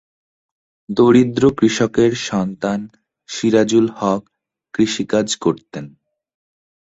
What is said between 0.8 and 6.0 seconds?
দরিদ্র কৃষকের সন্তান সিরাজুল হক কৃষিকাজ করতেন।